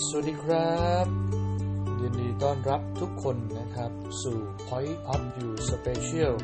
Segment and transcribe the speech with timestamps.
[0.00, 1.06] สวัสดีครับ
[2.00, 6.34] ยินดีต้อนรับทุกคนนะครับ สู่ Point of View Special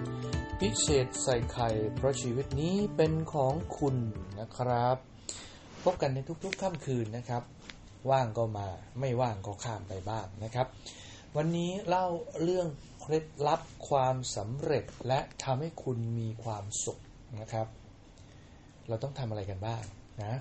[0.61, 3.97] พิเศษใส่ไข่ เพราะชีวิตนี้เป็นของคุณ
[4.41, 4.97] นะครับ
[5.83, 7.43] พบกันในทุกๆค่ำคืนนะครับ
[8.11, 8.69] ว่างก็มา
[9.01, 10.67] ไม่ว่างก็ข้ามไปบ้างนะครับ
[11.37, 12.07] วันนี้เล่า
[12.43, 12.69] เรื่อง
[13.01, 16.99] เคล็ดลับความสำเร็จและทำให้คุณมีความสุข
[17.41, 17.67] นะครับ
[18.89, 19.83] เราต้องทำอะไรกันบ้าง
[20.23, 20.35] นะ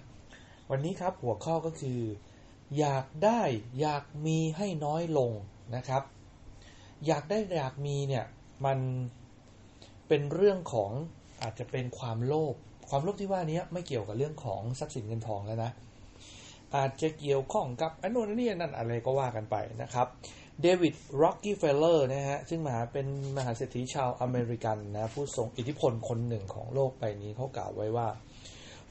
[0.71, 2.01] วันนี้ครับหัวข้อก็คือ
[2.79, 3.41] อยากได้
[3.81, 5.31] อยากมีให้น้อยลง
[5.75, 6.03] นะครับ
[7.07, 8.25] อยากได้อยากมีเนี่ย
[8.65, 8.79] มัน
[10.07, 10.91] เป็นเรื่องของ
[11.41, 12.55] อาจจะเป็นความโลภ
[12.89, 15.71] ความโลภที่ว่านี้ไม่เกี่ยวกับเรื่องของทรัพย์สินเงินทองแล้วนะ
[16.75, 20.07] อาจจะเกี่ยวข้องกับอันนู้นอันนี้นั่นอะไรก็ว่ากันไปนะครับ
[20.61, 28.07] เดวิดร็อกกี้เฟลเลอร์นะฮะซึ่งมหาเป็นมหาเศรษฐีชาวอเมริกันนะผู้ทรงอิทธิพลคนหนึ่งของโลกใบนี้เขากล่าวไว้ว่า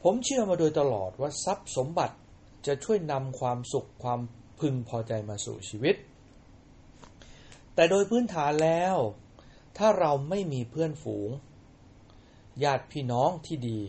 [0.02, 2.16] ผมเชื่อมาโดยตลอดว่าทรัพย์สมบัติ
[2.66, 4.20] จะช่วยนำความสุขความ
[4.60, 5.96] พึงพอใจมาสู่ชีวิต
[7.74, 8.96] แต่โดยพื้นฐานแล้ว
[9.78, 11.30] ถ้าเราไม่มีเพื่อนฝูง
[12.64, 13.80] ญาติพี่น้องที่ดี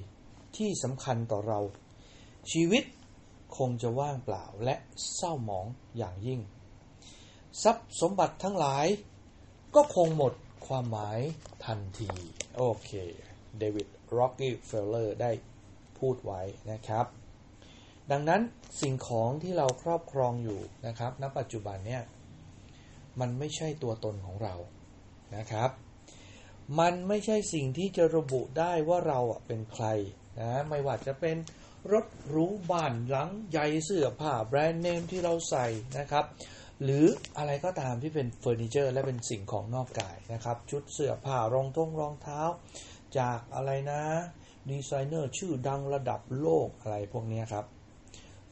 [0.57, 1.59] ที่สำคัญต่อเรา
[2.51, 2.83] ชีวิต
[3.57, 4.75] คงจะว่างเปล่าและ
[5.15, 5.65] เศร้าหมอง
[5.97, 6.39] อย่างยิ่ง
[7.63, 8.85] ทรัพย์สมบัติทั้งหลาย
[9.75, 10.33] ก็คงหมด
[10.67, 11.19] ความหมาย
[11.65, 12.09] ทันที
[12.55, 12.91] โอเค
[13.57, 15.31] เดวิดร็อกกี้เฟลเลอร์ได้
[15.99, 17.05] พูดไว้นะครับ
[18.11, 18.41] ดังนั้น
[18.81, 22.03] สิ่งของที่เราครอบครองอยู่นะครับ ณ ปัจจุบันเนี่ย
[23.19, 24.55] มันไม่ใช่ตัวตนของเรา
[25.37, 25.69] นะครับ
[26.79, 29.85] มันไม่ใช่สิ่งที่จะระบุได้ว่าเราเป็นใคร
[30.39, 31.37] นะ ไม่ว่าจะเป็น
[31.91, 35.67] รถหรูบ้านหลังใหญ่เสื้อผ้าแบรนด์เนมที่เราใส่
[35.99, 36.25] นะครับ
[36.83, 37.05] หรือ
[37.37, 42.41] อะไรก็ตามที่เป็นเฟอร์นิเจอร์ และเป็นสิ่งของนอกกายนะครับ ชุดเสื้อผ้ารองท้องรองเท้า
[43.19, 44.01] จากอะไรนะ
[44.69, 47.65] ดีไซเนอร์ชื่อดังระดับโลกอะไรพวกนี้ครับ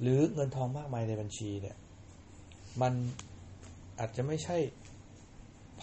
[0.02, 1.78] หรือเงินทองมากมายในบัญชีเนี่ย
[2.82, 2.94] มัน
[4.00, 4.58] อาจจะไม่ใช่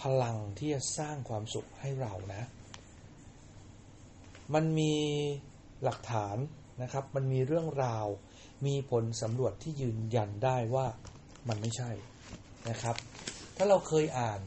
[0.01, 2.43] พลังที่จะสร้างความสุขให้เรานะ
[4.53, 4.93] มันมี
[5.83, 6.37] หลักฐาน
[6.81, 8.07] นะครับ มันมีเรื่องราว
[8.65, 10.87] มีผลสำรวจที่ยืนยันได้ว่า
[11.49, 11.91] มันไม่ใช่
[12.69, 12.95] นะครับ
[13.57, 14.39] ถ้าเราเคยอ่าน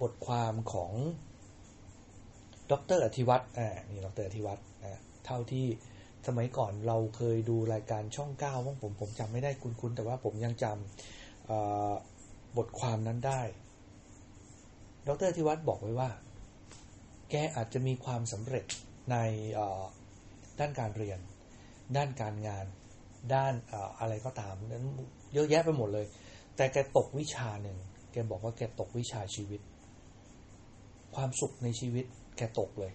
[0.00, 0.92] บทความของ
[2.70, 3.44] ดรอธิวัตร
[3.90, 4.60] นี่ดรอธิวัตร
[5.24, 5.66] เท่าที่
[6.26, 13.42] สมัยก่อนเราเคยดูรายการช่องเก้าของผมผมจำไม่ได้คุ้นๆแต่ว่าผมยังจำบทความนั้นได้
[15.06, 16.10] ดรธิวัตรบอกไว้ว่า
[17.30, 18.64] แกอาจจะมีความสำเร็จ
[19.10, 19.16] ใน
[20.60, 21.18] ด้านการเรียน
[21.96, 22.66] ด้านการงาน
[23.34, 23.52] ด้าน
[24.00, 24.86] อะไรก็ตามนั้น
[25.34, 26.06] เยอะแยะไปหมดเลย
[26.56, 27.78] แต่แกตกวิชาหนึ่ง
[28.12, 29.60] แกบอกว่าแกตกวิชาชีวิต
[31.14, 32.04] ความสุขในชีวิต
[32.36, 32.92] แกตกเลย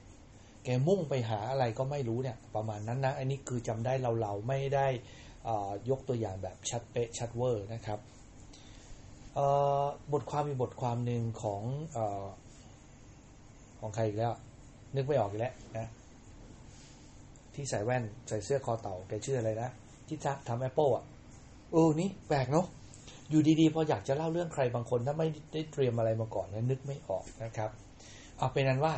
[0.64, 4.88] แกมุ่งไปหาอะไรก็ไม่รู้เนี่ย ประมาณนั้นนะ อันนี้คือจำได้เราเราไม่ได้
[5.90, 8.00] ยกตัวอย่างแบบชัดเป๊ะชัดเวอร์นะครับ
[10.14, 11.64] บทความมีบทความหนึ่งของ
[11.96, 11.98] อ
[13.80, 14.34] ของใครอีกแล้ว
[14.96, 15.88] นึกไม่ออกอีกแล้วนะ
[17.54, 19.70] ที่ใส่แว่นใส่เสื้อคอเต่าแกชื่ออะไรนะ
[20.08, 20.18] ที่
[20.48, 21.04] ทำแอปเปิลอะ
[21.72, 22.66] เออนี่แปลกเนาะ
[23.30, 27.70] อยู่ดีๆ พออยากจะเล่าเรื่องใครบางคนถ้าไม่ได้เตรียมอะไรมาก่อนเนี่ยนึกไม่ออกนะครับ
[28.38, 28.94] เอาเป็นนั้นว่า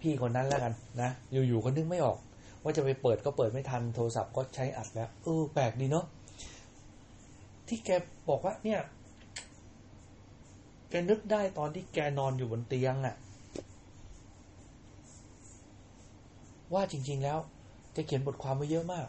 [0.00, 2.18] พี่คนนั้นแล้วกันนะอยู่ๆก็นึกไม่ออก
[2.62, 6.04] ว่าจะไปเปิดก็เปิดไม่ทันโทรศัพท์ก็ใช้อัดแล้วเออแปลกดีเนาะ
[7.68, 7.90] ที่แก
[8.28, 8.80] บอกว่า เนี่ย
[10.90, 13.16] แกนึกได้ตอนที่แกนอนอยู่บนเตียงอะ
[16.74, 17.38] ว่าจริง ๆแล้ว
[17.92, 19.06] แกเขียนบทความไว้เยอะมาก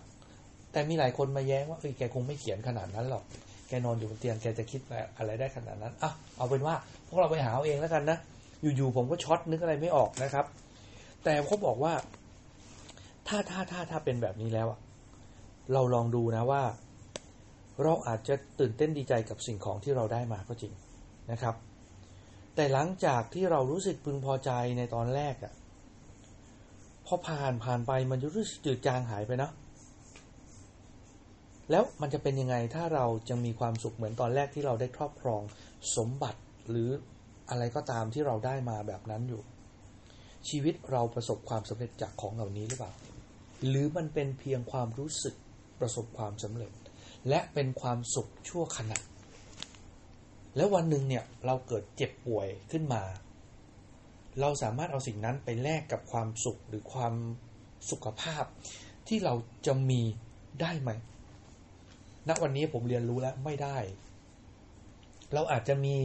[0.71, 3.23] แต่มีหลายคนมาแย้งว่าเอ้ยแกคงไม่เขียนขนาดนั้นหรอก
[3.67, 4.81] แกนอนอยู่บนเตียงแกจะคิด
[5.17, 6.75] อะไรได้ขนาดนั้นอะเอาเป็นว่า
[7.07, 8.17] พวกเราไปหาเอาเองแล้วกันนะ
[8.61, 10.45] อยู่ๆผมก็ช็อตนึกอะไรไม่ออกนะครับ
[11.23, 11.93] แต่เขาบอกว่า
[13.27, 14.67] ถ้าถ้าถ้าถ้าเป็นแบบนี้แล้ว
[15.73, 16.63] เราลองดูนะว่า
[17.83, 20.73] เราอาจจะตื่นเต้นดีใจกับสิ่งของที่เราได้มาก็จริง
[21.31, 21.55] นะครับ
[22.55, 25.53] แต่หลังจากที่เรารู้สึกพึงพอใจในตอนแรกอะ
[27.05, 29.49] พอผ่านผ่านไปมันจะรู้สึกจืดจางหายไปนะ
[31.71, 35.41] แล้วมันจะเป็นยังไงถ้าเราจะมีความสุขเหมือนตอนแรกที่เราได้ครอบครอง
[35.95, 36.39] สมบัติ
[36.69, 36.89] หรือ
[37.49, 39.41] อะไรก็ตามที่เราได้มาแบบนั้นอยู่
[40.49, 42.93] ชีวิตเราประสบความสำเร็จจากของเหล่านี้หรือเปล่า
[43.67, 45.35] หรือมันเป็นเพียงความรู้สึก
[45.79, 46.71] ประสบความสำเร็จ
[47.29, 48.97] และเป็นความสุขชั่วขณะ
[50.55, 53.03] แล้ววันหนึ่งเนี่ยเราเกิดเจ็บป่วยขึ้นมา
[54.39, 57.13] เราสามารถเอาสิ่งนั้นไปแลกกับความสุขหรือความ
[57.89, 58.43] สุขภาพ
[59.07, 59.33] ที่เรา
[59.65, 60.01] จะมี
[60.61, 60.89] ได้ไหม
[62.27, 63.77] ณวันนี้ผมเรียนรู้แล้วไม่ได้
[65.33, 65.95] เราอาจจะมี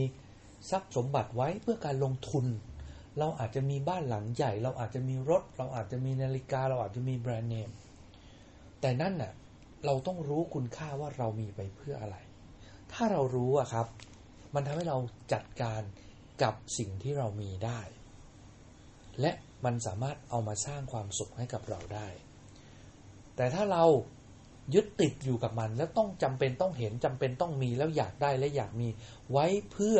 [0.69, 2.45] ทรัพย์สมบัติไว้เพื่อการลงทุน
[3.19, 7.69] เราอาจจะมีบ้านหลังใหญ่ เราอาจจะมีรถ เราอาจจะมีนาฬิกา เราอาจจะมีแบรนด์เนม
[8.81, 9.33] แต่นั่นน่ะ
[9.85, 12.15] เราต้องรู้คุณค่าว่าเรามีไปเพื่ออะไร
[12.93, 13.87] ถ้าเรารู้อะครับ
[14.53, 14.97] มันทำให้เรา
[15.33, 15.81] จัดการ
[16.43, 17.81] กับสิ่งที่เรามีได้
[19.21, 19.31] และ
[19.65, 22.07] มันสามารถเอามาสร้างความสุขให้กับเราได้
[23.35, 23.83] แต่ถ้าเรา
[24.73, 28.87] ยึดติดอยู่กับมัน แล้วต้องจำเป็นต้องเห็นจำเป็นต้องมีแล้วอยากได้และอยากมี
[29.31, 29.97] ไว้เพื่อ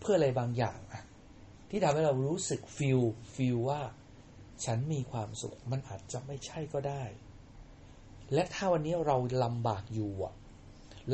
[0.00, 1.02] เพื่ออะไรบางอย่างอะ
[1.76, 3.00] ที่ทำให้เรารู้สึกฟิล
[3.34, 3.82] ฟิลว่า
[4.64, 7.02] ฉันมีความสุข มันอาจจะไม่ใช่ก็ได้
[8.34, 10.34] และถ้าวันนี้เราลำบากอยู่อะ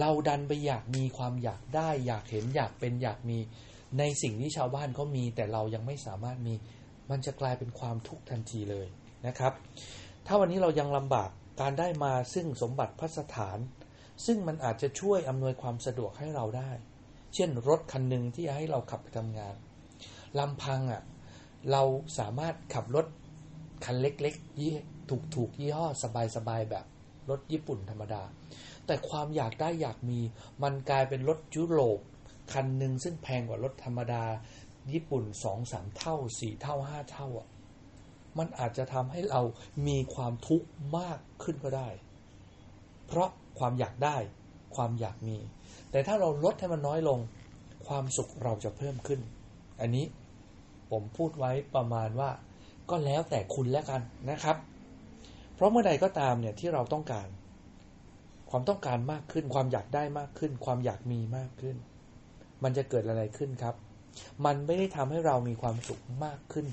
[0.00, 3.38] เราดันไปอยากมีความอยากได้ อยากเห็นอยากเป็นอยากมี
[3.98, 6.54] ในสิ่งที่ชาวบ้านเขามี แต่เรายังไม่สามารถมี
[7.10, 8.86] มันจะกลายเป็นความทุกข์ทันทีเลย
[9.26, 9.52] นะครับ
[10.26, 11.30] ถ้าวันนี้เรายังลำบาก
[11.60, 13.58] การได้มาซึ่งสมบัติพัสถาน
[14.26, 16.70] ซึ่งมันอาจจะช่วยอำนวยความสะดวกให้เราได้
[17.34, 19.56] เช่นรถคันหนึ่งที่จะให้เราขับไปทำงาน
[20.38, 21.02] ลำพังอะ่ะ
[21.70, 21.82] เรา
[22.18, 23.06] สามารถขับรถ
[23.84, 24.74] คันเล็กๆยี่
[25.10, 25.86] ถูกถูกยี่ห้อ
[26.36, 26.84] สบายๆแบบ
[27.30, 28.22] รถญี่ปุ่นธรรมดา
[28.86, 30.20] แต่ความอยากได้อยากมี
[30.62, 31.98] มันกลายเป็นรถยุโรป
[32.52, 34.24] คันหนึ่งซึ่งแพงกว่ารถธรรมดา
[34.92, 37.48] ญี่ปุ่นสองสามเท่าสี่เท่าห้าเท่าอะ
[38.38, 39.42] มันอาจจะทำให้เรา
[39.86, 40.68] มีความทุกข์
[40.98, 41.88] มากขึ้นก็ได้
[43.06, 44.16] เพราะความอยากได้
[44.76, 45.38] ความอยากมี
[45.90, 47.18] แต่ถ้าเราลดให้มันน้อยลง
[47.86, 49.20] ความสุขเราจะเพิ่มขึ้น
[49.80, 50.04] อันนี้
[50.90, 52.30] ผมพูดไว้ประมาณว่า
[52.90, 54.00] ก็แล้วแต่คุณแล้วกัน
[54.30, 54.56] นะครับ
[55.54, 57.28] เพราะเมื่อใดก็ตามเนี่ยที่เราต้องการ
[58.50, 61.76] ความต้องการมากขึ้น ความอยากได้มากขึ้น ความอยากมีมากขึ้น
[62.62, 63.74] มันจะเกิดอะไรขึ้นครับ
[64.44, 66.66] มันไม่ได้ทำให้เรามีความสุขมากขึ้น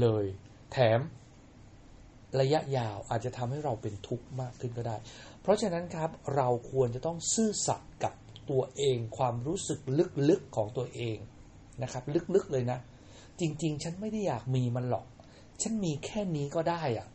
[0.00, 0.24] เลย
[0.72, 1.00] แถม
[2.40, 4.96] ระยะยาวอาจจะทำให้เราเป็นทุกข์มากขึ้นก็ได้
[5.42, 8.12] เพราะฉะนั้นครับเราควรจะต้องซื่อสัตย์กับ
[8.50, 9.80] ตัวเองความรู้สึก
[10.30, 11.16] ลึกๆของตัวเอง
[11.82, 12.04] นะครับ
[12.34, 12.78] ลึกๆเลยนะ
[13.40, 15.06] จริง ๆ ฉันไม่ได้อยากมีมันหรอก
[15.62, 17.08] ฉันมีแค่นี้ก็ได้อะ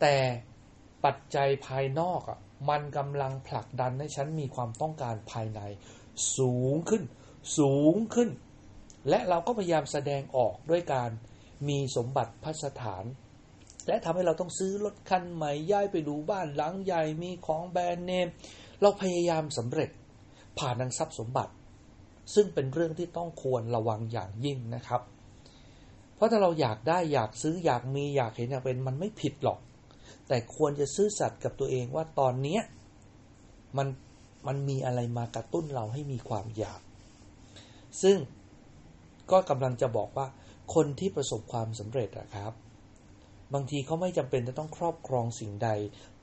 [0.00, 0.16] แต่
[1.04, 2.38] ปัจจัยภายนอกอะ
[2.70, 5.60] มันกำลังผลักดันให้ฉันมีความต้องการภายใน
[6.36, 7.02] สูงขึ้น
[7.58, 8.30] สูงขึ้น
[9.08, 11.10] และเราก็พยายามแสดงออกด้วยการ
[11.68, 13.04] มีสมบัติพัสถาน
[13.86, 18.28] และทำให้เราต้องซื้อรถคันใหม่ย้ายไปดูบ้านหลังใหญ่มีของแบรนด์เนม
[18.80, 19.90] เราพยายามสำเร็จ
[20.58, 21.52] ผ่านทางทรัพย์สมบัติ
[22.34, 25.02] ซึ่งเป็นเรื่องที่ต้องควรระวังอย่างยิ่งนะครับ
[26.14, 29.58] เพราะถ้าเราอยากได้อยากซื้ออยากมีอยากเห็นอยากเป็นมันไม่ผิดหรอก
[30.28, 32.62] แต่ควรจะซื่อสัตย์กับตัวเองว่าตอนเนี้ย
[33.76, 33.88] มัน
[34.46, 36.80] มันมีอะไรมากระตุ้นเราให้มีความอยาก
[38.02, 38.16] ซึ่ง
[39.30, 40.26] ก็กำลังจะบอกว่า
[40.74, 42.52] คนที่ประสบความสำเร็จอะครับ
[43.54, 45.70] บางทีเขาไม่จำเป็นจะต้องครอบครองสิ่งใด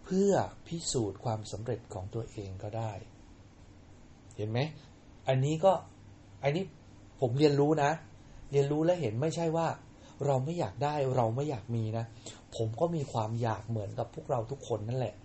[0.04, 0.32] เพื่อ
[0.68, 2.92] พิสูจน์ความสำเร็จของตัวเองก็ได้
[4.36, 4.60] เห็นไหม
[5.28, 5.74] อันนี้ก็
[6.44, 6.64] อันนี้
[7.22, 7.92] ผมเรียนรู้นะ
[8.52, 9.68] เรียนรู้และเห็นไม่ใช่ว่า
[10.26, 12.06] เราไม่อยากได้เราไม่อยากมีนะ
[12.56, 15.16] ผมก็มีความอยากเหมือนกับพวกเราทุกคนนั่นแหละ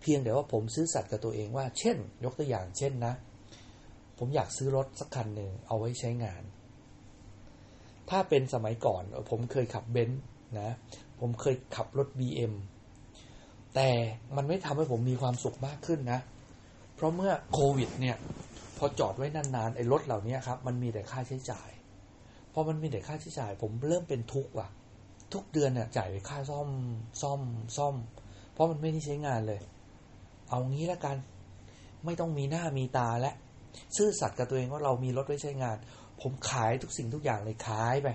[0.00, 3.14] เพียงแต่ว่าผมซื้อสัตย์กับตัวเองว่า เช่น ยกตัวอย่างเช่นนะ
[4.18, 6.42] ผมอยากซื้อรถสักคันหนึ่งเอาไว้ใช้งาน
[8.10, 10.22] ถ้าเป็นสมัยก่อน ผมเคยขับเบนซ์
[10.60, 10.70] นะ
[11.20, 12.52] ผมเคยขับรถ BM
[13.74, 13.88] แต่
[14.36, 16.20] มันไม่ทำให้ผมมีความสุขมากขึ้นนะ
[16.94, 18.16] เพราะเมื่อโควิดเนี่ย
[18.80, 21.70] พอจอดไว้นานๆไอ้รถเหล่านี้ครับ มันมีแต่ค่าใช้จ่าย
[22.52, 24.68] พอมันมีแต่ค่าใช้จ่าย ผมเริ่มเป็นทุกข์ว่ะ
[25.32, 26.68] ทุกเดือนเนี่ยจ่ายค่าซ่อม
[27.22, 27.40] ซ่อม
[27.76, 27.94] ซ่อม
[28.52, 29.60] เพราะมันไม่ได้ใช้งานเลย
[30.48, 31.16] เอางี้แล้วกัน
[32.04, 33.32] ไม่ต้องมีหน้ามีตาและ
[33.96, 35.76] ซื่อสัตย์กับตัวเองว่าเรามีรถไว้ใช้งาน
[36.20, 38.08] ผมขายทุกสิ่งทุกอย่างเลยขายไป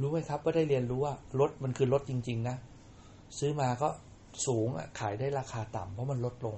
[0.00, 2.56] รู้ไหมครับว่าได้เรียนรู้ว่ารถมันคือรถจริง ๆ นะ
[3.38, 3.88] ซื้อมาก็
[4.46, 6.56] สูงอะขายได้ราคาต่ำเพราะมันลดลง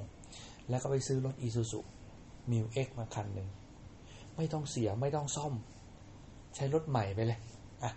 [0.68, 1.80] แล้วก็ไปซื้อรถอีซูซู
[2.50, 3.48] MU-X มาคันหนึ่ง
[4.36, 5.54] ไม่ต้องเสียไม่ต้องซ่อม
[6.54, 7.40] ใช้รถใหม่ไปเลย
[7.82, 7.92] อะ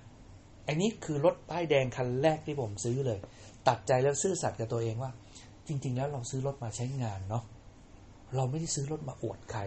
[0.67, 3.19] อันนี้คือรถป้ายแดงคันแรกที่ผมซื้อเลย
[3.67, 5.11] ตัดใจแล้วซื่อสัตย์กับตัวเองว่า
[5.67, 7.43] จริง ๆ แล้วเราซื้อรถมาใช้งานเนาะ
[8.35, 9.61] เราไม่ได้ซื้อรถมาอวดใคร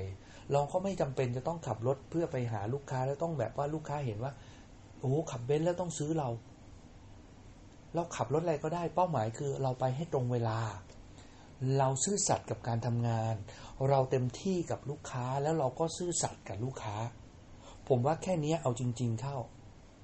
[0.53, 4.33] เราก็ไม่จำเป็นจะต้องขับรถเพื่อไปหาลูกค้าแล้วต้องแบบว่าลูกค้าเห็นว่า
[5.00, 6.29] โอ้ขับเบนซ์แล้วต้องซื้อเรา
[7.95, 10.59] เราขับรถอะไรก็ได้เป้าหมายคือเราไปให้ตรงเวลา
[11.78, 13.35] เราซื่อสัตย์กับการทำงาน
[13.88, 16.97] เราเต็มที่กับลูกค้าแล้วเราก็ซื่อสัตย์กับลูกค้า
[17.88, 19.37] ผมว่าแค่นี้เอาจริง ๆ เข้า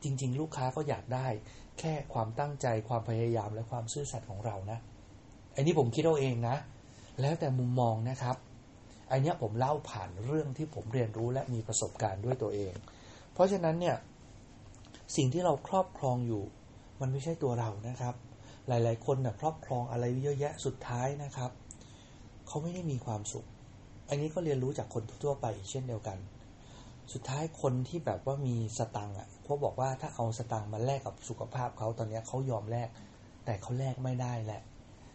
[0.02, 1.26] จริง ๆ ลูกค้าก็อยากได้
[1.78, 4.78] แค่ความตั้งใจความพยายามและความซื่อสัตย์ของเรานะ
[5.54, 6.56] อันนี้ผมคิดเอาเองนะ
[7.20, 8.36] แล้วแต่มุมมองนะครับ
[9.10, 12.72] อันนี้ผมเล่าผ่านเรื่องที่ผมเรียนรู้และมีประสบการณ์ด้วยตัวเอง
[13.32, 13.96] เพราะฉะนั้นเนี่ย
[15.16, 16.42] สิ่งที่เราครอบครองอยู่
[17.00, 18.14] มันไม่ใช่ตัวเรานะครับ
[18.70, 21.50] หลาย ๆ คนนะ่ะครอบครองอะไรเยอะแยะสุดท้ายนะครับ
[22.46, 23.46] เขาไม่ได้มีความสุข
[24.08, 26.18] อันนี้ก็เรียนรู้จากคนทั่วไปเช่นเดียวกัน
[27.12, 32.88] สุดท้ายคนที่แบบว่ามีสตังค์อะเขาบอกว่าถ้าเอาสตังค์มาแลกกับสุขภาพเขาตอนนี้เขายอมแลก
[33.44, 34.62] แต่เขาแลกไม่ได้แหละ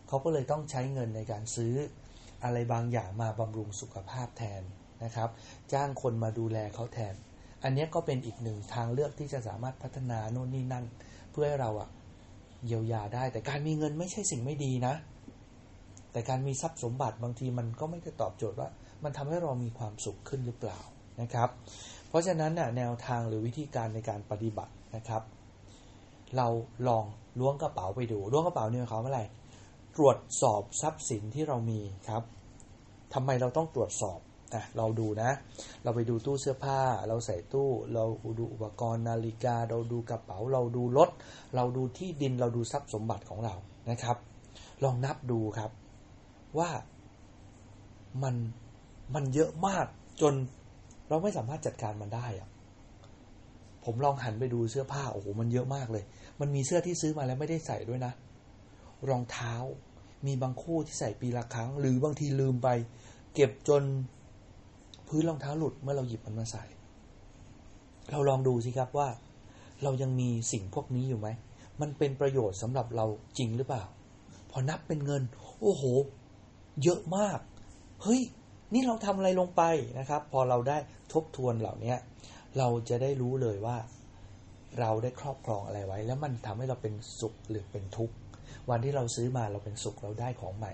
[0.08, 1.74] เขาก็เลยต้องใช้เงินในการซื้อ
[2.44, 4.62] อะไรบางอย่างมาบำรุงสุขภาพแทน
[5.04, 5.30] นะครับ
[5.74, 7.16] จ้างคนมาดูแลเขาแทน
[7.64, 10.86] อันนี้ก็เป็นอีกหนึ่งทางเลือกที่จะสามารถพัฒนาโน่นนี่นั่น
[11.32, 11.90] เพื่อให้เราอะ
[12.66, 14.94] เยียวยาได้ แต่การมีเงินไม่ใช่สิ่งไม่ดีนะ
[16.12, 18.70] แต่การมีทรัพย์สมบัติบางทีมันก็ไม่ได้ตอบโจทย์ว่า
[19.04, 20.80] มันทำให้เรามีความสุขขึ้นหรือเปล่า
[21.22, 21.50] นะครับ
[22.10, 25.24] เพราะฉะนั้นน่ะแนวทางหรือวิธีการในการปฏิบัตินะครับ
[26.38, 26.48] เรา
[26.88, 27.06] ลอง
[27.40, 29.26] ล้วงกระเป๋าไปดูล้วงกระเป๋าเนี่ยเขาเมื่อไหร่
[29.96, 31.80] ตรวจสอบทรัพย์สินที่เรามี
[32.10, 32.24] ครับ
[33.14, 34.20] ทำไมเราต้องตรวจสอบ
[34.54, 35.32] อะเราดูนะ
[35.84, 38.04] เราไปดูตู้เสื้อผ้า เราใส่ตู้ เรา
[38.40, 41.10] ดูอุปกรณ์นาฬิกา เราดูกระเป๋า เราดูรถ
[41.56, 43.56] เราดูที่ดิน เราดูทรัพย์สมบัติของเรา
[43.90, 44.18] นะครับ
[44.84, 45.72] ลองนับดูครับ
[46.60, 46.70] ว่า
[48.24, 48.36] มัน
[49.16, 49.86] มันเยอะมาก
[50.22, 50.34] จน
[51.10, 52.50] เราไม่สามารถจัดการมันได้อะ
[53.86, 56.04] ผมลองหันไปดูเสื้อผ้าโอ้โหมันเยอะมากเลย
[56.40, 58.14] มันมีเสื้อที่ซื้อมาแล้วไม่ได้ใส่ด้วยนะ
[59.10, 59.54] รองเท้า
[60.26, 62.70] มีบางคู่ที่ใส่ปีละครั้ง หรือบางทีลืมไป
[63.36, 63.84] เก็บจน
[65.08, 66.64] พื้นรองเท้าหลุดเมื่อเราหยิบมันมาใส่
[68.12, 69.08] เราลองดูสิครับว่า
[69.84, 71.28] เรายังมีสิ่งพวกนี้อยู่ไหม
[71.82, 73.06] มันเป็นประโยชน์สำหรับเรา
[73.38, 73.84] จริงหรือเปล่า
[74.52, 75.24] พอนับเป็นเงิน
[75.62, 75.84] โอ้โห
[76.84, 77.40] เยอะมาก
[78.04, 78.22] เฮ้ย
[78.74, 79.62] นี่เราทำอะไรลงไป
[80.00, 80.78] นะครับ พอเราได้
[81.14, 81.96] ทบทวนเหล่านี้
[82.58, 83.78] เราจะได้รู้เลยว่า
[84.80, 88.16] เราได้ครอบครองอะไรไว้ แล้วมันทำให้เราเป็นสุขหรือเป็นทุกข์
[88.70, 90.72] วันที่เราซื้อมาเราเป็นสุขเราได้ของใหม่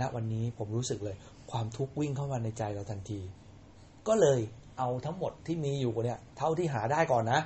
[0.00, 1.16] ณวันนี้ผมรู้สึกเลย
[1.50, 3.20] ความทุกข์วิ่งเข้ามาในใจเราทันที
[4.08, 4.40] ก็เลย
[4.78, 7.40] เอาทั้งหมดที่มีอยู่เนี่ยเท่าที่หาได้ก่อนนะ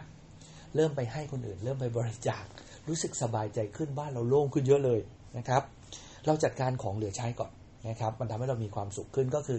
[0.75, 2.45] เริ่มไปให้คนอื่น เริ่มไปบริจาค
[2.89, 5.01] รู้สึกสบายใจขึ้นบ้านเราโล่งขึ้นเยอะเลย
[5.39, 5.63] นะครับ
[6.27, 7.51] เราจัดการของเหลือใช้ก่อน
[7.89, 9.59] นะครับ มันทำให้เรามีความสุขขึ้นก็คือ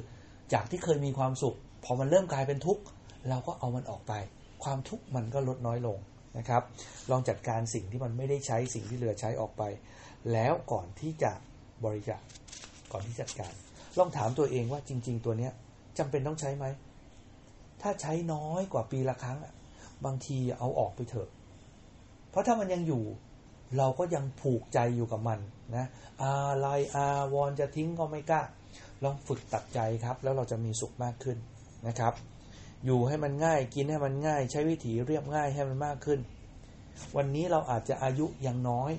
[0.53, 2.83] จากที่เคยมีความสุข พอมันเริ่มกลายเป็นทุกข์
[3.29, 4.13] เราก็เอามันออกไป
[4.63, 5.97] ความทุกข์มันก็ลดน้อยลง
[6.37, 6.61] นะครับ
[7.11, 9.63] ลองจัดการสิ่งที่มันไม่ได้ใช้สิ่งที่เหลือใช้ออกไป
[10.33, 11.31] แล้วก่อนที่จะ
[11.85, 12.21] บริจาค
[12.91, 13.53] ก่อนที่จัดการ
[13.97, 15.53] ลองถามตัวเองว่าจริง ๆ ตัวเนี้ย
[15.99, 16.65] จำเป็นต้องใช้ไหม
[17.81, 19.37] ถ้าใช้น้อยกว่าปีละครั้ง
[20.05, 21.29] บางทีเอาออกไปเถอะ
[22.29, 23.03] เพราะถ้ามันยังอยู่
[23.77, 25.39] เราก็ยังผูกใจอยู่กับมัน
[25.75, 25.85] นะ
[26.23, 28.41] อะไรอาวอนจะทิ้งก็ไม่กล้า
[29.03, 31.37] ลองฝึกตัดใจครับ แล้วเราจะมีสุขมากขึ้น
[31.87, 32.13] นะครับ
[32.85, 36.19] อยู่ให้มันง่ายกินให้มันง่าย ใช้วิถีเรียบง่ายให้มันมากขึ้น
[37.15, 38.91] วันนี้เราอาจจะอายุยังน้อย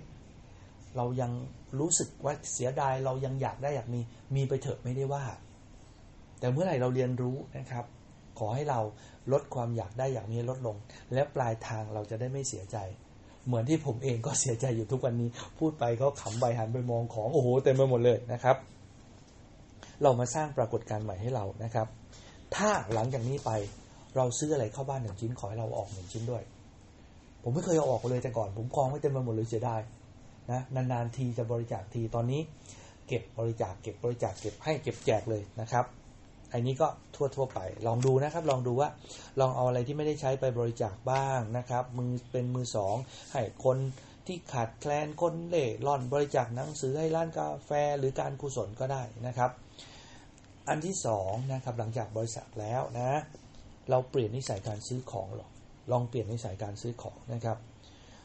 [0.96, 1.32] เรายัง
[1.78, 4.00] รู้สึกว่าเสียดายเรายังอยากได้อยากมี
[4.34, 5.24] มีไปเถอะไม่ได้ว่า
[6.40, 7.84] แต่เมื่อไหร่เราเรียนรู้นะครับ
[8.38, 8.80] ขอให้เรา
[9.32, 10.76] ลดความอยากได้อยากมีลดลง
[11.12, 12.76] และปลายทางเราจะได้ไม่เสียใจ
[13.46, 15.28] เหมือนที่ผมเองก็เสียใจอยู่ทุกวันนี้
[15.58, 18.56] พูดไปเขาขำใบหันไปมองของโอ้โหเต็มไปหมดเลยนะครับ
[20.02, 21.86] เรามาสร้างปรากฏการณ์ใหม่ให้เรานะครับ
[22.56, 23.50] ถ้าหลังจากนี้ไป
[24.16, 26.42] เราซื้ออะไรเข้าบ้านหนึ่งชิ้นขอให้เราออกหนึ่งชิ้นด้วย
[27.42, 29.80] ผมไม่เคยเอาออกเลยแต่ก่อน ผมกองไว้เต็มไปหมดเลยเสียดาย
[30.50, 32.40] นะนานๆทีจะบริจาคทีตอนนี้
[33.08, 35.84] เก็บบริจาคเก็บบริจาคเก็บให้เก็บแจกเลยนะครับ
[36.52, 38.88] อันนี้ก็ทั่วทั่วไป ลองดูนะครับ ลองดูว่า
[39.40, 42.96] ลองเอาอะไรที่ไม่ได้ใช้ไปบริจาคบ้างนะครับ มือเป็นมือสอง
[43.32, 43.78] ให้คน
[44.26, 49.50] ที่ขาดแคลนคนเล่ร่อนบริจาคหนังสือให้ร้านกาแฟหรือการกุศลก็ได้นะครับ
[50.68, 53.20] อันที่สองนะครับหลังจากบริษัทแล้วนะ
[53.90, 55.48] เราเปลี่ยนนิสัยการซื้อของหรอ
[55.92, 57.58] ลองเปลี่ยนนิสัยการซื้อของนะครับ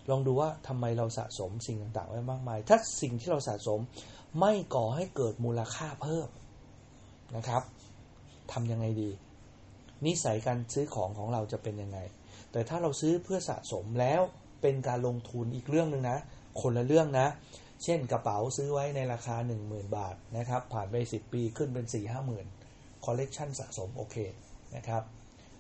[0.10, 3.80] ลองดูว่าทำไมเราสะสมสิ่งต่างๆ ไว้มากมาย ถ้าสิ่งที่เราสะสม
[4.40, 6.28] ไม่ก่อให้เกิดมูลค่าเพิ่ม
[7.36, 7.64] นะครับ
[8.54, 9.10] ทำยังไงดี
[10.06, 12.00] นิสัยการซื้อของของเราจะเป็นยังไง
[12.52, 14.22] แต่ถ้าเราซื้อเพื่อสะสมแล้ว
[14.62, 16.18] เป็นการลงทุนอีกเรื่องหนึ่งนะ
[16.62, 17.28] คนละเรื่องนะ
[17.84, 24.16] เช่นกระเป๋าซื้อไว้ในราคา 10,000 บาทนะครับ ผ่านไป 10 ปีขึ้นเป็น 4 5 0 0 0 0คอลเลกชันสะสมโอเค
[24.76, 25.04] นะครับ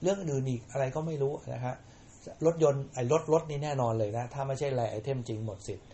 [0.01, 1.75] เรื่องอื่นอีกอะไรก็ไม่รู้นะครับ
[2.45, 5.87] รถยนต์ไอ้รถรถนี่แน่นอนเลยนะ ถ้าไม่ใช่ rare item จริงหมดสิทธิ์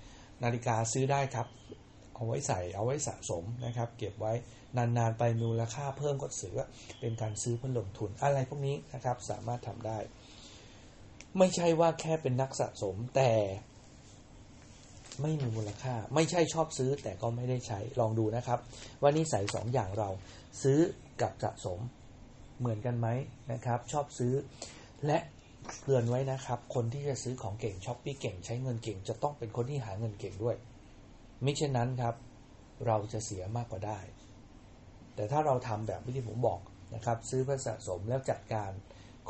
[0.43, 1.47] นาฬิกาซื้อได้ครับ
[2.19, 4.33] เอาไว้ใส่เอาไว้สะสมนะครับ เก็บไว้
[4.77, 6.67] นานๆไปมูลค่าเพิ่มก็ถือว่า
[6.99, 9.97] เป็นการซื้อเพื่อลงทุนอะไรพวกนี้นะครับสามารถทำได้
[11.37, 13.31] ไม่ใช่ว่าแค่เป็นนักสะสมแต่
[15.21, 18.59] ไม่มีมูลค่า ไม่ใช่ชอบซื้อแต่ก็ไม่ได้ใช้ลองดูนะครับ
[19.01, 20.09] ว่านิสัยสองอย่างเรา
[20.63, 20.79] ซื้อ
[21.21, 21.79] กับสะสม
[22.59, 23.07] เหมือนกันไหม
[23.51, 24.33] นะครับ ชอบซื้อ
[25.05, 25.19] และ
[25.83, 30.55] เตือนไว้นะครับ คนที่จะซื้อของเก่งช้อปปี้เก่งใช้เงินเก่ง จะต้องเป็นคนที่หาเงินเก่งด้วย
[31.45, 32.15] มิเช่นนั้นครับ
[32.87, 33.99] เราจะเสียมากกว่าได้
[35.15, 36.59] แต่ถ้าเราทำแบบที่ผมบอก
[36.95, 38.71] นะครับ ซื้อเพื่อสะสมแล้วจัดการ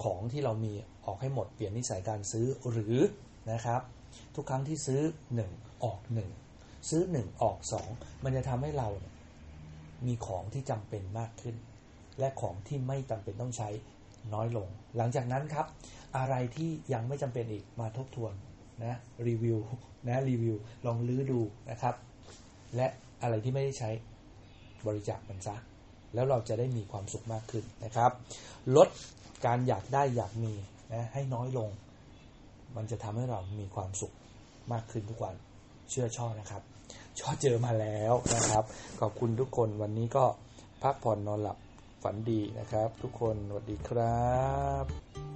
[0.04, 0.74] ของที่เรามี
[1.06, 2.98] ออกให้หมดเปลี่ยนนิสัยการซื้อหรือ
[3.52, 3.82] นะครับ
[4.36, 5.02] ทุกครั้งที่ซื้อ
[5.44, 6.00] 1 ออก
[6.46, 7.58] 1 ซื้อ 1 ออก
[7.92, 8.90] 2 มันจะทำให้เรา
[10.06, 11.56] มีของที่จำเป็นมากขึ้น
[12.20, 13.70] และของที่ไม่จำเป็นต้องใช้
[14.34, 15.66] น้อยลง หลังจากนั้นครับ
[16.18, 18.34] อะไรที่ยังไม่จำเป็นอีกมาทบทวน
[18.84, 18.94] นะ
[19.28, 19.58] รีวิว
[20.08, 20.56] นะรีวิว
[20.86, 21.96] ลองลื้อดูนะครับ
[22.76, 22.88] และ
[23.22, 23.90] อะไรที่ไม่ได้ใช้
[24.88, 25.56] บริจาคมันซะ
[26.14, 28.12] แล้วเราจะได้มีความสุขมากขึ้นนะครับ
[28.76, 28.90] ลด
[29.46, 30.54] การอยากได้อยากมี
[30.94, 31.70] นะให้น้อยลง
[32.76, 34.14] มันจะทำให้เรามีความสุข
[34.72, 35.36] มากขึ้นทุกวัน
[35.90, 36.62] เชื่อช่อนะครับ
[37.20, 38.64] ช่อเจอมาแล้วนะครับ
[39.00, 40.26] ขอบคุณทุกคนวันนี้ก็
[40.84, 41.58] พักผ่อนนอนหลับ
[42.04, 44.24] ฝันดีนะครับ ทุกคนสวัสดีครั
[44.84, 45.29] บ